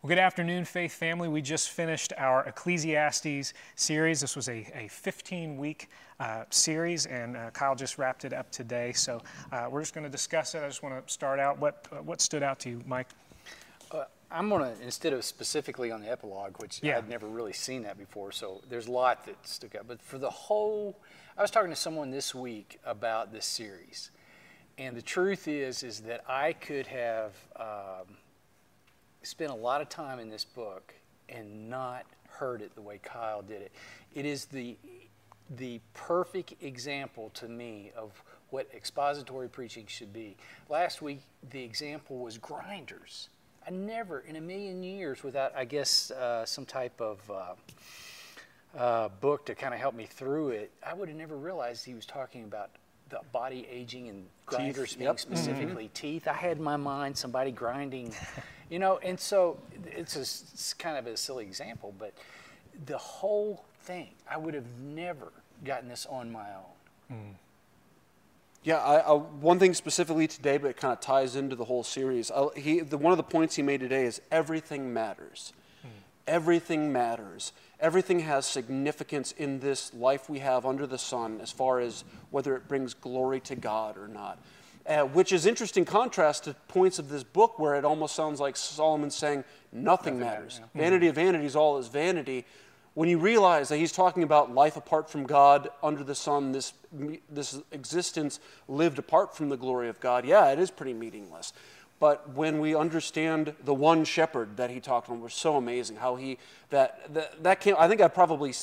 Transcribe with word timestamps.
Well, 0.00 0.10
good 0.10 0.20
afternoon, 0.20 0.64
Faith 0.64 0.92
family. 0.92 1.26
We 1.26 1.42
just 1.42 1.70
finished 1.70 2.12
our 2.16 2.44
Ecclesiastes 2.44 3.52
series. 3.74 4.20
This 4.20 4.36
was 4.36 4.48
a, 4.48 4.64
a 4.72 4.86
15 4.86 5.56
week 5.56 5.88
uh, 6.20 6.44
series, 6.50 7.06
and 7.06 7.36
uh, 7.36 7.50
Kyle 7.50 7.74
just 7.74 7.98
wrapped 7.98 8.24
it 8.24 8.32
up 8.32 8.48
today. 8.52 8.92
So 8.92 9.20
uh, 9.50 9.66
we're 9.68 9.80
just 9.80 9.94
going 9.94 10.04
to 10.04 10.10
discuss 10.10 10.54
it. 10.54 10.62
I 10.62 10.68
just 10.68 10.84
want 10.84 11.04
to 11.04 11.12
start 11.12 11.40
out. 11.40 11.58
What, 11.58 11.88
uh, 11.90 11.96
what 11.96 12.20
stood 12.20 12.44
out 12.44 12.60
to 12.60 12.70
you, 12.70 12.80
Mike? 12.86 13.08
Uh, 13.90 14.04
I'm 14.30 14.48
going 14.48 14.72
to, 14.72 14.82
instead 14.84 15.12
of 15.14 15.24
specifically 15.24 15.90
on 15.90 16.00
the 16.00 16.08
epilogue, 16.08 16.60
which 16.60 16.80
Yeah. 16.80 16.98
I'd 16.98 17.08
never 17.08 17.26
really 17.26 17.52
seen 17.52 17.82
that 17.82 17.98
before, 17.98 18.30
so 18.30 18.60
there's 18.68 18.86
a 18.86 18.92
lot 18.92 19.26
that 19.26 19.48
stuck 19.48 19.74
out. 19.74 19.88
But 19.88 20.00
for 20.00 20.18
the 20.18 20.30
whole, 20.30 20.96
I 21.36 21.42
was 21.42 21.50
talking 21.50 21.70
to 21.70 21.76
someone 21.76 22.12
this 22.12 22.32
week 22.32 22.78
about 22.84 23.32
this 23.32 23.46
series. 23.46 24.12
And 24.78 24.96
the 24.96 25.02
truth 25.02 25.48
is, 25.48 25.82
is 25.82 26.02
that 26.02 26.22
I 26.28 26.52
could 26.52 26.86
have 26.86 27.32
um, 27.56 28.14
spent 29.22 29.50
a 29.50 29.54
lot 29.54 29.80
of 29.80 29.88
time 29.88 30.18
in 30.18 30.28
this 30.30 30.44
book 30.44 30.94
and 31.28 31.68
not 31.68 32.04
heard 32.28 32.62
it 32.62 32.74
the 32.74 32.80
way 32.80 33.00
Kyle 33.02 33.42
did 33.42 33.62
it. 33.62 33.72
It 34.14 34.24
is 34.24 34.46
the 34.46 34.76
the 35.56 35.80
perfect 35.94 36.54
example 36.62 37.30
to 37.32 37.48
me 37.48 37.90
of 37.96 38.22
what 38.50 38.68
expository 38.74 39.48
preaching 39.48 39.86
should 39.86 40.12
be. 40.12 40.36
Last 40.68 41.00
week, 41.00 41.20
the 41.50 41.62
example 41.62 42.18
was 42.18 42.36
grinders. 42.36 43.30
I 43.66 43.70
never, 43.70 44.20
in 44.20 44.36
a 44.36 44.40
million 44.40 44.82
years, 44.82 45.22
without 45.22 45.54
I 45.56 45.64
guess 45.64 46.10
uh, 46.10 46.44
some 46.44 46.64
type 46.64 47.00
of 47.00 47.30
uh, 47.30 48.78
uh, 48.78 49.08
book 49.20 49.46
to 49.46 49.54
kind 49.54 49.74
of 49.74 49.80
help 49.80 49.94
me 49.94 50.06
through 50.06 50.50
it, 50.50 50.70
I 50.86 50.94
would 50.94 51.08
have 51.08 51.18
never 51.18 51.36
realized 51.36 51.84
he 51.84 51.94
was 51.94 52.06
talking 52.06 52.44
about 52.44 52.70
the 53.10 53.20
body 53.32 53.66
aging 53.70 54.08
and 54.08 54.26
grinders 54.46 54.94
being 54.94 55.08
yep. 55.08 55.20
specifically 55.20 55.90
teeth. 55.94 56.28
I 56.28 56.32
had 56.32 56.58
in 56.58 56.62
my 56.62 56.76
mind 56.76 57.16
somebody 57.16 57.50
grinding, 57.50 58.14
you 58.70 58.78
know, 58.78 58.98
and 58.98 59.18
so 59.18 59.58
it's, 59.86 60.16
a, 60.16 60.20
it's 60.20 60.74
kind 60.74 60.96
of 60.96 61.06
a 61.06 61.16
silly 61.16 61.44
example, 61.44 61.94
but 61.98 62.12
the 62.86 62.98
whole 62.98 63.64
thing, 63.82 64.08
I 64.30 64.36
would 64.36 64.54
have 64.54 64.66
never 64.80 65.32
gotten 65.64 65.88
this 65.88 66.06
on 66.06 66.30
my 66.30 66.46
own. 67.10 67.16
Mm. 67.16 67.34
Yeah, 68.64 68.78
I, 68.78 68.98
I, 68.98 69.12
one 69.14 69.58
thing 69.58 69.72
specifically 69.72 70.26
today, 70.26 70.58
but 70.58 70.68
it 70.68 70.76
kind 70.76 70.92
of 70.92 71.00
ties 71.00 71.36
into 71.36 71.56
the 71.56 71.64
whole 71.64 71.84
series. 71.84 72.30
I, 72.30 72.48
he, 72.56 72.80
the, 72.80 72.98
one 72.98 73.12
of 73.12 73.16
the 73.16 73.22
points 73.22 73.56
he 73.56 73.62
made 73.62 73.80
today 73.80 74.04
is 74.04 74.20
everything 74.30 74.92
matters. 74.92 75.52
Everything 76.26 76.92
matters. 76.92 77.52
Everything 77.80 78.20
has 78.20 78.44
significance 78.44 79.32
in 79.32 79.60
this 79.60 79.94
life 79.94 80.28
we 80.28 80.40
have 80.40 80.66
under 80.66 80.86
the 80.86 80.98
sun, 80.98 81.40
as 81.40 81.50
far 81.50 81.80
as 81.80 82.04
whether 82.30 82.54
it 82.54 82.68
brings 82.68 82.92
glory 82.92 83.40
to 83.40 83.56
God 83.56 83.96
or 83.96 84.08
not. 84.08 84.38
Uh, 84.86 85.02
which 85.02 85.32
is 85.32 85.44
interesting 85.44 85.84
contrast 85.84 86.44
to 86.44 86.54
points 86.66 86.98
of 86.98 87.10
this 87.10 87.22
book 87.22 87.58
where 87.58 87.74
it 87.74 87.84
almost 87.84 88.14
sounds 88.14 88.40
like 88.40 88.56
Solomon 88.56 89.10
saying 89.10 89.44
nothing, 89.70 90.18
matters. 90.18 90.60
Vanity 90.74 91.08
of 91.08 91.14
vanities, 91.14 91.54
all 91.54 91.76
is 91.76 91.88
vanity. 91.88 92.46
When 92.94 93.08
you 93.08 93.18
realize 93.18 93.68
that 93.68 93.76
he's 93.76 93.92
talking 93.92 94.22
about 94.22 94.54
life 94.54 94.76
apart 94.76 95.10
from 95.10 95.24
God 95.24 95.68
under 95.82 96.02
the 96.02 96.14
sun, 96.14 96.52
this, 96.52 96.72
this 97.30 97.60
existence 97.70 98.40
lived 98.66 98.98
apart 98.98 99.36
from 99.36 99.50
the 99.50 99.58
glory 99.58 99.88
of 99.90 100.00
God, 100.00 100.24
yeah, 100.24 100.50
it 100.52 100.58
is 100.58 100.70
pretty 100.70 100.94
meaningless. 100.94 101.52
But 102.00 102.30
when 102.34 102.60
we 102.60 102.74
understand 102.76 103.54
the 103.64 103.74
one 103.74 104.04
shepherd 104.04 104.56
that 104.56 104.70
he 104.70 104.78
talked 104.80 105.10
on 105.10 105.20
was 105.20 105.34
so 105.34 105.56
amazing, 105.56 105.96
how 105.96 106.16
he, 106.16 106.38
that, 106.70 107.12
that, 107.12 107.42
that 107.42 107.60
came, 107.60 107.74
I 107.78 107.88
think 107.88 108.00
I 108.00 108.08
probably 108.08 108.54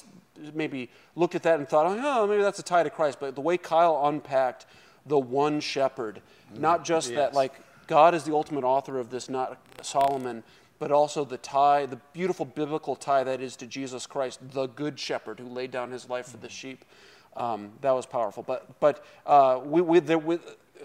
maybe 0.53 0.89
looked 1.15 1.35
at 1.35 1.43
that 1.43 1.59
and 1.59 1.67
thought, 1.67 1.85
oh, 1.87 2.27
maybe 2.27 2.41
that's 2.41 2.59
a 2.59 2.63
tie 2.63 2.83
to 2.83 2.89
Christ. 2.89 3.19
But 3.19 3.35
the 3.35 3.41
way 3.41 3.57
Kyle 3.57 4.07
unpacked 4.07 4.65
the 5.05 5.19
one 5.19 5.59
shepherd, 5.59 6.21
mm. 6.53 6.59
not 6.59 6.85
just 6.85 7.13
that, 7.13 7.33
like, 7.33 7.53
God 7.87 8.15
is 8.15 8.23
the 8.23 8.33
ultimate 8.33 8.63
author 8.63 8.99
of 8.99 9.09
this, 9.09 9.29
not 9.29 9.59
Solomon, 9.81 10.43
but 10.79 10.91
also 10.91 11.23
the 11.23 11.37
tie, 11.37 11.85
the 11.85 11.99
beautiful 12.13 12.45
biblical 12.45 12.95
tie 12.95 13.23
that 13.23 13.41
is 13.41 13.55
to 13.57 13.67
Jesus 13.67 14.07
Christ, 14.07 14.39
the 14.51 14.67
good 14.67 14.99
shepherd 14.99 15.39
who 15.39 15.47
laid 15.47 15.71
down 15.71 15.91
his 15.91 16.09
life 16.09 16.27
for 16.27 16.37
the 16.37 16.47
mm. 16.47 16.51
sheep. 16.51 16.85
Um, 17.35 17.71
that 17.81 17.91
was 17.91 18.05
powerful. 18.05 18.43
But, 18.43 18.79
but 18.79 19.05
uh, 19.25 19.59
we, 19.63 19.81
we, 19.81 19.99
there, 19.99 20.17
we, 20.17 20.39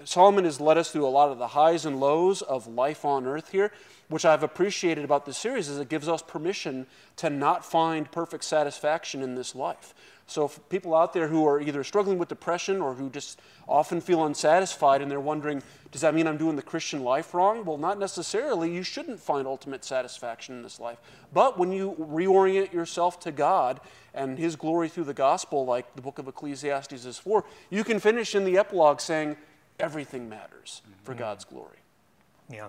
Solomon 0.04 0.44
has 0.44 0.60
led 0.60 0.78
us 0.78 0.90
through 0.90 1.06
a 1.06 1.08
lot 1.08 1.30
of 1.30 1.38
the 1.38 1.48
highs 1.48 1.86
and 1.86 2.00
lows 2.00 2.42
of 2.42 2.66
life 2.66 3.04
on 3.04 3.26
earth 3.26 3.50
here, 3.50 3.72
which 4.08 4.24
I've 4.24 4.42
appreciated 4.42 5.04
about 5.04 5.26
this 5.26 5.38
series 5.38 5.68
is 5.68 5.78
it 5.78 5.88
gives 5.88 6.08
us 6.08 6.22
permission 6.22 6.86
to 7.16 7.30
not 7.30 7.64
find 7.64 8.10
perfect 8.10 8.44
satisfaction 8.44 9.22
in 9.22 9.34
this 9.34 9.54
life. 9.54 9.94
So, 10.30 10.46
for 10.46 10.60
people 10.62 10.94
out 10.94 11.12
there 11.12 11.26
who 11.26 11.44
are 11.46 11.60
either 11.60 11.82
struggling 11.82 12.16
with 12.16 12.28
depression 12.28 12.80
or 12.80 12.94
who 12.94 13.10
just 13.10 13.40
often 13.68 14.00
feel 14.00 14.24
unsatisfied 14.26 15.02
and 15.02 15.10
they're 15.10 15.18
wondering, 15.18 15.60
does 15.90 16.02
that 16.02 16.14
mean 16.14 16.28
I'm 16.28 16.36
doing 16.36 16.54
the 16.54 16.62
Christian 16.62 17.02
life 17.02 17.34
wrong? 17.34 17.64
Well, 17.64 17.78
not 17.78 17.98
necessarily. 17.98 18.72
You 18.72 18.84
shouldn't 18.84 19.18
find 19.18 19.46
ultimate 19.46 19.84
satisfaction 19.84 20.54
in 20.54 20.62
this 20.62 20.78
life. 20.78 20.98
But 21.32 21.58
when 21.58 21.72
you 21.72 21.96
reorient 21.98 22.72
yourself 22.72 23.18
to 23.20 23.32
God 23.32 23.80
and 24.14 24.38
His 24.38 24.54
glory 24.54 24.88
through 24.88 25.04
the 25.04 25.14
gospel, 25.14 25.66
like 25.66 25.96
the 25.96 26.02
book 26.02 26.20
of 26.20 26.28
Ecclesiastes 26.28 27.04
is 27.04 27.18
for, 27.18 27.44
you 27.68 27.82
can 27.82 27.98
finish 27.98 28.36
in 28.36 28.44
the 28.44 28.56
epilogue 28.56 29.00
saying, 29.00 29.36
everything 29.80 30.28
matters 30.28 30.82
for 31.02 31.14
God's 31.14 31.44
glory. 31.44 31.78
Yeah. 32.48 32.68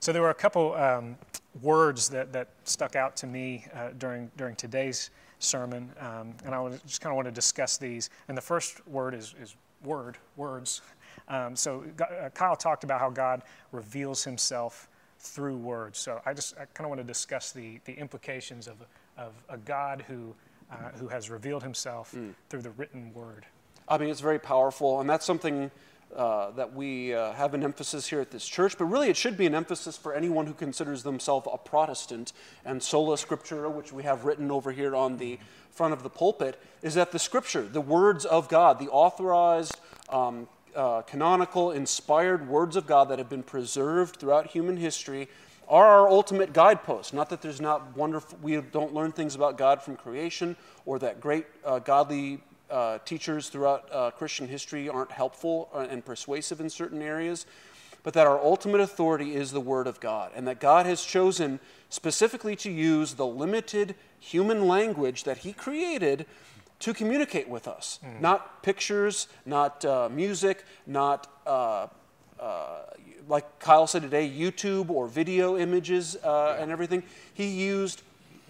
So 0.00 0.12
there 0.12 0.20
were 0.20 0.30
a 0.30 0.34
couple 0.34 0.74
um, 0.74 1.16
words 1.62 2.10
that, 2.10 2.34
that 2.34 2.48
stuck 2.64 2.96
out 2.96 3.16
to 3.16 3.26
me 3.26 3.64
uh, 3.74 3.90
during, 3.98 4.30
during 4.36 4.56
today's 4.56 5.10
sermon, 5.42 5.90
um, 6.00 6.34
and 6.44 6.54
I 6.54 6.68
just 6.86 7.00
kind 7.00 7.12
of 7.12 7.16
want 7.16 7.26
to 7.26 7.32
discuss 7.32 7.76
these. 7.76 8.10
And 8.28 8.36
the 8.36 8.42
first 8.42 8.86
word 8.86 9.14
is, 9.14 9.34
is 9.40 9.56
word, 9.84 10.16
words. 10.36 10.82
Um, 11.28 11.56
so 11.56 11.84
uh, 12.00 12.28
Kyle 12.30 12.56
talked 12.56 12.84
about 12.84 13.00
how 13.00 13.10
God 13.10 13.42
reveals 13.72 14.24
himself 14.24 14.88
through 15.18 15.56
words. 15.56 15.98
So 15.98 16.20
I 16.26 16.34
just 16.34 16.54
I 16.56 16.64
kind 16.74 16.86
of 16.86 16.88
want 16.88 17.00
to 17.00 17.06
discuss 17.06 17.52
the, 17.52 17.78
the 17.84 17.94
implications 17.94 18.68
of, 18.68 18.76
of 19.16 19.32
a 19.48 19.56
God 19.56 20.04
who, 20.08 20.34
uh, 20.70 20.90
who 20.94 21.08
has 21.08 21.30
revealed 21.30 21.62
himself 21.62 22.14
through 22.48 22.62
the 22.62 22.70
written 22.70 23.12
word. 23.14 23.46
I 23.88 23.98
mean, 23.98 24.08
it's 24.08 24.20
very 24.20 24.38
powerful, 24.38 25.00
and 25.00 25.10
that's 25.10 25.26
something 25.26 25.70
uh, 26.16 26.50
that 26.52 26.74
we 26.74 27.14
uh, 27.14 27.32
have 27.32 27.54
an 27.54 27.62
emphasis 27.62 28.06
here 28.06 28.20
at 28.20 28.30
this 28.30 28.46
church, 28.46 28.76
but 28.76 28.84
really 28.84 29.08
it 29.08 29.16
should 29.16 29.36
be 29.36 29.46
an 29.46 29.54
emphasis 29.54 29.96
for 29.96 30.14
anyone 30.14 30.46
who 30.46 30.54
considers 30.54 31.02
themselves 31.02 31.48
a 31.50 31.56
Protestant. 31.56 32.32
And 32.64 32.82
sola 32.82 33.16
scriptura, 33.16 33.72
which 33.72 33.92
we 33.92 34.02
have 34.02 34.24
written 34.24 34.50
over 34.50 34.72
here 34.72 34.94
on 34.94 35.16
the 35.16 35.38
front 35.70 35.94
of 35.94 36.02
the 36.02 36.10
pulpit, 36.10 36.60
is 36.82 36.94
that 36.94 37.12
the 37.12 37.18
scripture, 37.18 37.62
the 37.62 37.80
words 37.80 38.24
of 38.24 38.48
God, 38.48 38.78
the 38.78 38.88
authorized, 38.88 39.76
um, 40.10 40.48
uh, 40.76 41.02
canonical, 41.02 41.70
inspired 41.70 42.48
words 42.48 42.76
of 42.76 42.86
God 42.86 43.08
that 43.08 43.18
have 43.18 43.28
been 43.28 43.42
preserved 43.42 44.16
throughout 44.16 44.48
human 44.48 44.76
history, 44.76 45.28
are 45.68 45.86
our 45.86 46.08
ultimate 46.08 46.52
guidepost. 46.52 47.14
Not 47.14 47.30
that 47.30 47.40
there's 47.40 47.60
not 47.60 47.96
wonderful, 47.96 48.38
we 48.42 48.60
don't 48.60 48.92
learn 48.92 49.12
things 49.12 49.34
about 49.34 49.56
God 49.56 49.82
from 49.82 49.96
creation, 49.96 50.56
or 50.84 50.98
that 50.98 51.20
great 51.20 51.46
uh, 51.64 51.78
godly 51.78 52.40
uh, 52.72 52.98
teachers 53.04 53.48
throughout 53.48 53.88
uh, 53.92 54.10
Christian 54.10 54.48
history 54.48 54.88
aren't 54.88 55.12
helpful 55.12 55.68
uh, 55.74 55.86
and 55.90 56.04
persuasive 56.04 56.60
in 56.60 56.70
certain 56.70 57.02
areas, 57.02 57.46
but 58.02 58.14
that 58.14 58.26
our 58.26 58.40
ultimate 58.40 58.80
authority 58.80 59.34
is 59.36 59.52
the 59.52 59.60
Word 59.60 59.86
of 59.86 60.00
God, 60.00 60.32
and 60.34 60.48
that 60.48 60.58
God 60.58 60.86
has 60.86 61.04
chosen 61.04 61.60
specifically 61.90 62.56
to 62.56 62.70
use 62.70 63.14
the 63.14 63.26
limited 63.26 63.94
human 64.18 64.66
language 64.66 65.24
that 65.24 65.38
He 65.38 65.52
created 65.52 66.26
to 66.80 66.92
communicate 66.92 67.48
with 67.48 67.68
us. 67.68 68.00
Not 68.20 68.62
pictures, 68.64 69.28
not 69.46 69.84
uh, 69.84 70.08
music, 70.10 70.64
not 70.86 71.28
uh, 71.46 71.86
uh, 72.40 72.80
like 73.28 73.60
Kyle 73.60 73.86
said 73.86 74.02
today, 74.02 74.28
YouTube 74.28 74.90
or 74.90 75.06
video 75.06 75.56
images 75.56 76.16
uh, 76.24 76.56
and 76.58 76.72
everything. 76.72 77.04
He 77.34 77.46
used 77.46 78.02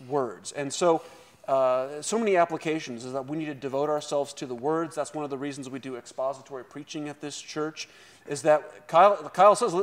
words. 0.09 0.53
And 0.53 0.73
so, 0.73 1.03
uh, 1.49 2.01
so 2.01 2.19
many 2.19 2.37
applications 2.37 3.05
is 3.05 3.13
that 3.13 3.27
we 3.27 3.37
need 3.37 3.47
to 3.47 3.55
devote 3.55 3.89
ourselves 3.89 4.33
to 4.35 4.47
the 4.47 4.55
words. 4.55 4.95
That's 4.95 5.13
one 5.13 5.25
of 5.25 5.31
the 5.31 5.39
reasons 5.39 5.69
we 5.69 5.81
do 5.81 5.97
expository 5.97 6.65
preaching 6.65 7.09
at 7.09 7.21
this 7.21 7.41
church. 7.41 7.89
Is 8.29 8.43
that 8.43 8.87
Kyle, 8.87 9.17
Kyle 9.35 9.57
says, 9.57 9.75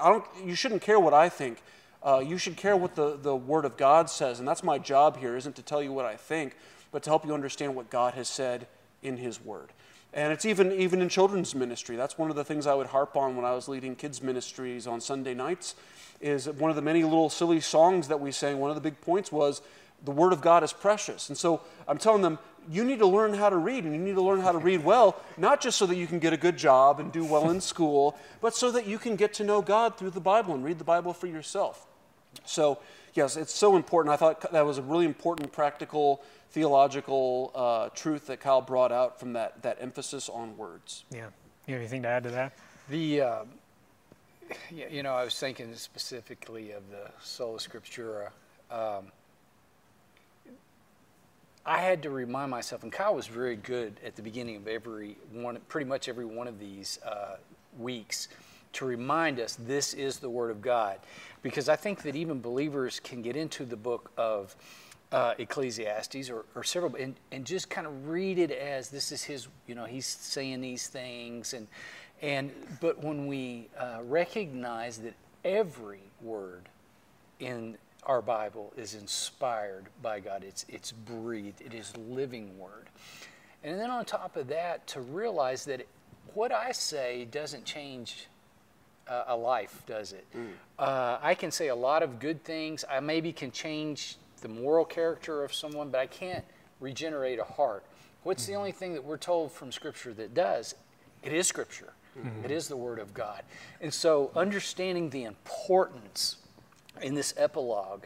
I 0.00 0.08
don't, 0.08 0.24
you 0.44 0.54
shouldn't 0.54 0.82
care 0.82 1.00
what 1.00 1.14
I 1.14 1.28
think. 1.28 1.62
Uh, 2.02 2.22
you 2.24 2.38
should 2.38 2.56
care 2.56 2.76
what 2.76 2.94
the, 2.94 3.16
the 3.16 3.34
Word 3.34 3.64
of 3.64 3.76
God 3.76 4.08
says. 4.08 4.38
And 4.38 4.48
that's 4.48 4.62
my 4.62 4.78
job 4.78 5.18
here, 5.18 5.36
isn't 5.36 5.56
to 5.56 5.62
tell 5.62 5.82
you 5.82 5.92
what 5.92 6.04
I 6.04 6.16
think, 6.16 6.56
but 6.92 7.02
to 7.02 7.10
help 7.10 7.26
you 7.26 7.34
understand 7.34 7.74
what 7.74 7.90
God 7.90 8.14
has 8.14 8.28
said 8.28 8.68
in 9.02 9.16
His 9.16 9.44
Word. 9.44 9.70
And 10.12 10.32
it's 10.32 10.44
even 10.44 10.72
even 10.72 11.02
in 11.02 11.08
children's 11.08 11.54
ministry. 11.54 11.94
That's 11.94 12.18
one 12.18 12.30
of 12.30 12.36
the 12.36 12.42
things 12.44 12.66
I 12.66 12.74
would 12.74 12.88
harp 12.88 13.16
on 13.16 13.36
when 13.36 13.44
I 13.44 13.52
was 13.52 13.68
leading 13.68 13.94
kids 13.94 14.22
ministries 14.22 14.86
on 14.86 15.00
Sunday 15.00 15.34
nights. 15.34 15.76
Is 16.20 16.48
one 16.48 16.68
of 16.68 16.76
the 16.76 16.82
many 16.82 17.04
little 17.04 17.30
silly 17.30 17.60
songs 17.60 18.08
that 18.08 18.20
we 18.20 18.32
sang. 18.32 18.58
One 18.58 18.70
of 18.70 18.76
the 18.76 18.82
big 18.82 19.00
points 19.00 19.30
was 19.30 19.62
the 20.04 20.10
Word 20.10 20.32
of 20.32 20.40
God 20.40 20.62
is 20.62 20.72
precious. 20.72 21.28
And 21.28 21.36
so 21.36 21.60
I'm 21.86 21.98
telling 21.98 22.22
them 22.22 22.38
you 22.68 22.84
need 22.84 22.98
to 22.98 23.06
learn 23.06 23.34
how 23.34 23.48
to 23.48 23.56
read, 23.56 23.84
and 23.84 23.94
you 23.94 24.00
need 24.00 24.14
to 24.14 24.22
learn 24.22 24.40
how 24.40 24.52
to 24.52 24.58
read 24.58 24.84
well, 24.84 25.16
not 25.36 25.60
just 25.60 25.78
so 25.78 25.86
that 25.86 25.96
you 25.96 26.06
can 26.06 26.18
get 26.18 26.32
a 26.32 26.36
good 26.36 26.56
job 26.56 27.00
and 27.00 27.10
do 27.10 27.24
well 27.24 27.50
in 27.50 27.60
school, 27.72 28.16
but 28.40 28.54
so 28.54 28.70
that 28.70 28.86
you 28.86 28.98
can 28.98 29.16
get 29.16 29.34
to 29.34 29.44
know 29.44 29.62
God 29.62 29.96
through 29.96 30.10
the 30.10 30.20
Bible 30.20 30.54
and 30.54 30.64
read 30.64 30.78
the 30.78 30.84
Bible 30.84 31.12
for 31.12 31.26
yourself. 31.26 31.86
So, 32.44 32.78
yes, 33.14 33.36
it's 33.36 33.52
so 33.52 33.76
important. 33.76 34.12
I 34.12 34.16
thought 34.16 34.52
that 34.52 34.64
was 34.64 34.78
a 34.78 34.82
really 34.82 35.06
important 35.06 35.52
practical 35.52 36.22
theological 36.50 37.52
uh, 37.54 37.88
truth 37.94 38.26
that 38.26 38.40
Kyle 38.40 38.60
brought 38.60 38.92
out 38.92 39.20
from 39.20 39.34
that, 39.34 39.62
that 39.62 39.78
emphasis 39.80 40.28
on 40.28 40.56
words. 40.56 41.04
Yeah. 41.10 41.26
You 41.66 41.74
have 41.74 41.80
anything 41.80 42.02
to 42.02 42.08
add 42.08 42.24
to 42.24 42.30
that? 42.30 42.52
The 42.88 43.20
uh, 43.20 43.44
Yeah, 44.70 44.88
you 44.90 45.02
know, 45.02 45.14
I 45.14 45.24
was 45.24 45.38
thinking 45.38 45.74
specifically 45.74 46.72
of 46.72 46.90
the 46.90 47.10
Sola 47.22 47.58
Scriptura. 47.58 48.30
Um, 48.70 49.12
I 51.64 51.78
had 51.78 52.02
to 52.04 52.10
remind 52.10 52.50
myself, 52.50 52.82
and 52.82 52.92
Kyle 52.92 53.14
was 53.14 53.26
very 53.26 53.56
good 53.56 54.00
at 54.04 54.16
the 54.16 54.22
beginning 54.22 54.56
of 54.56 54.66
every 54.66 55.16
one, 55.32 55.58
pretty 55.68 55.88
much 55.88 56.08
every 56.08 56.24
one 56.24 56.48
of 56.48 56.58
these 56.58 56.98
uh, 57.06 57.36
weeks, 57.78 58.28
to 58.72 58.84
remind 58.86 59.38
us 59.40 59.56
this 59.60 59.94
is 59.94 60.18
the 60.18 60.30
Word 60.30 60.50
of 60.50 60.62
God. 60.62 60.98
Because 61.42 61.68
I 61.68 61.76
think 61.76 62.02
that 62.02 62.16
even 62.16 62.40
believers 62.40 62.98
can 63.00 63.20
get 63.20 63.36
into 63.36 63.64
the 63.64 63.76
book 63.76 64.10
of 64.16 64.56
uh, 65.12 65.34
Ecclesiastes 65.38 66.30
or, 66.30 66.44
or 66.54 66.62
several, 66.64 66.94
and, 66.96 67.14
and 67.32 67.44
just 67.44 67.68
kind 67.68 67.86
of 67.86 68.08
read 68.08 68.38
it 68.38 68.50
as 68.50 68.88
this 68.88 69.12
is 69.12 69.22
his, 69.22 69.48
you 69.66 69.74
know, 69.74 69.84
he's 69.84 70.06
saying 70.06 70.60
these 70.60 70.86
things. 70.86 71.52
And, 71.52 71.66
and 72.22 72.52
but 72.80 73.02
when 73.02 73.26
we 73.26 73.68
uh, 73.78 73.98
recognize 74.04 74.98
that 74.98 75.14
every 75.44 76.02
word 76.22 76.68
in 77.38 77.76
our 78.04 78.22
Bible 78.22 78.72
is 78.76 78.94
inspired 78.94 79.86
by 80.02 80.20
God. 80.20 80.44
It's, 80.44 80.64
it's 80.68 80.92
breathed, 80.92 81.60
it 81.60 81.74
is 81.74 81.96
living 81.96 82.58
word. 82.58 82.88
And 83.62 83.78
then 83.78 83.90
on 83.90 84.04
top 84.04 84.36
of 84.36 84.48
that, 84.48 84.86
to 84.88 85.00
realize 85.00 85.64
that 85.66 85.86
what 86.34 86.52
I 86.52 86.72
say 86.72 87.26
doesn't 87.30 87.64
change 87.64 88.26
uh, 89.08 89.24
a 89.28 89.36
life, 89.36 89.82
does 89.86 90.12
it? 90.12 90.24
Mm. 90.36 90.50
Uh, 90.78 91.18
I 91.20 91.34
can 91.34 91.50
say 91.50 91.68
a 91.68 91.74
lot 91.74 92.02
of 92.02 92.18
good 92.18 92.42
things. 92.44 92.84
I 92.88 93.00
maybe 93.00 93.32
can 93.32 93.50
change 93.50 94.16
the 94.40 94.48
moral 94.48 94.84
character 94.84 95.44
of 95.44 95.52
someone, 95.52 95.90
but 95.90 96.00
I 96.00 96.06
can't 96.06 96.44
regenerate 96.78 97.38
a 97.38 97.44
heart. 97.44 97.84
What's 98.22 98.44
mm-hmm. 98.44 98.52
the 98.52 98.58
only 98.58 98.72
thing 98.72 98.94
that 98.94 99.04
we're 99.04 99.18
told 99.18 99.52
from 99.52 99.72
Scripture 99.72 100.14
that 100.14 100.32
does? 100.32 100.74
It 101.22 101.32
is 101.32 101.46
Scripture. 101.46 101.92
Mm-hmm. 102.18 102.44
It 102.44 102.50
is 102.50 102.68
the 102.68 102.76
Word 102.76 102.98
of 102.98 103.12
God. 103.12 103.42
And 103.80 103.92
so, 103.92 104.30
understanding 104.34 105.10
the 105.10 105.24
importance 105.24 106.36
in 107.02 107.14
this 107.14 107.34
epilogue, 107.36 108.04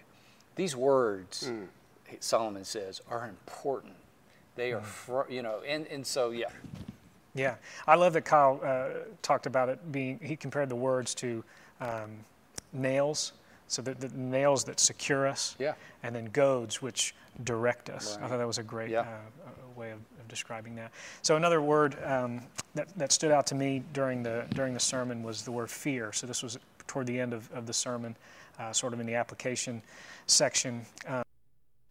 these 0.56 0.76
words, 0.76 1.50
mm. 1.50 1.66
Solomon 2.20 2.64
says, 2.64 3.00
are 3.10 3.28
important. 3.28 3.94
They 4.56 4.72
are, 4.72 4.80
mm. 4.80 4.84
fr- 4.84 5.30
you 5.30 5.42
know, 5.42 5.60
and, 5.66 5.86
and 5.88 6.06
so, 6.06 6.30
yeah. 6.30 6.48
Yeah. 7.34 7.56
I 7.86 7.96
love 7.96 8.12
that 8.12 8.24
Kyle 8.24 8.60
uh, 8.64 9.00
talked 9.22 9.46
about 9.46 9.68
it 9.68 9.92
being, 9.92 10.20
he 10.22 10.36
compared 10.36 10.68
the 10.68 10.76
words 10.76 11.14
to 11.16 11.42
um, 11.80 12.10
nails. 12.72 13.32
So 13.66 13.82
the, 13.82 13.94
the, 13.94 14.08
nails 14.16 14.64
that 14.64 14.78
secure 14.78 15.26
us, 15.26 15.56
yeah. 15.58 15.72
and 16.02 16.14
then 16.14 16.26
goads 16.26 16.82
which 16.82 17.14
direct 17.44 17.90
us. 17.90 18.16
Right. 18.16 18.26
I 18.26 18.28
thought 18.28 18.38
that 18.38 18.46
was 18.46 18.58
a 18.58 18.62
great 18.62 18.90
yeah. 18.90 19.00
uh, 19.00 19.50
way 19.74 19.90
of, 19.90 19.98
of, 20.20 20.28
describing 20.28 20.76
that. 20.76 20.92
So 21.22 21.36
another 21.36 21.62
word 21.62 21.96
um, 22.04 22.42
that, 22.74 22.96
that 22.98 23.10
stood 23.10 23.32
out 23.32 23.46
to 23.48 23.54
me 23.54 23.82
during 23.92 24.22
the 24.22 24.44
during 24.54 24.74
the 24.74 24.80
sermon 24.80 25.22
was 25.22 25.42
the 25.42 25.50
word 25.50 25.70
fear. 25.70 26.12
So 26.12 26.26
this 26.26 26.42
was 26.42 26.58
toward 26.94 27.06
the 27.08 27.18
end 27.18 27.32
of, 27.32 27.50
of 27.50 27.66
the 27.66 27.72
sermon 27.72 28.16
uh, 28.56 28.72
sort 28.72 28.94
of 28.94 29.00
in 29.00 29.06
the 29.06 29.16
application 29.16 29.82
section. 30.26 30.86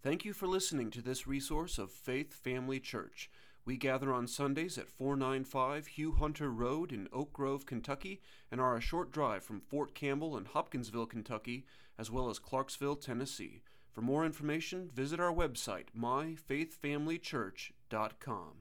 Thank 0.01 0.23
you 0.23 0.31
for 0.31 0.47
listening 0.47 0.91
to 0.91 1.01
this 1.01 1.27
resource 1.27 1.77
of 1.77 1.91
Faith 1.91 2.33
Family 2.33 2.79
Church. 2.79 3.29
We 3.65 3.75
gather 3.75 4.13
on 4.13 4.27
Sundays 4.27 4.77
at 4.77 4.89
495 4.89 5.88
Hugh 5.88 6.13
Hunter 6.13 6.50
Road 6.50 6.94
in 6.94 7.09
Oak 7.11 7.33
Grove, 7.33 7.65
Kentucky, 7.65 8.21
and 8.50 8.61
are 8.61 8.77
a 8.77 8.81
short 8.81 9.11
drive 9.11 9.44
from 9.44 9.59
Fort 9.59 9.94
Campbell 9.94 10.38
and 10.38 10.47
Hopkinsville, 10.47 11.07
Kentucky, 11.07 11.65
as 11.97 12.09
well 12.09 12.29
as 12.29 12.39
Clarksville, 12.39 12.95
Tennessee. 12.95 13.61
For 13.91 14.00
more 14.01 14.25
information, 14.25 14.89
visit 14.94 15.19
our 15.19 15.33
website, 15.33 15.88
myfaithfamilychurch.com. 15.97 18.53